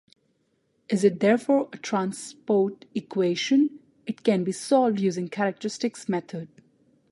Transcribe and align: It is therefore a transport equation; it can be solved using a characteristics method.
It 0.89 1.03
is 1.03 1.19
therefore 1.19 1.69
a 1.71 1.77
transport 1.77 2.85
equation; 2.95 3.81
it 4.07 4.23
can 4.23 4.43
be 4.43 4.51
solved 4.51 4.99
using 4.99 5.27
a 5.27 5.29
characteristics 5.29 6.09
method. 6.09 6.47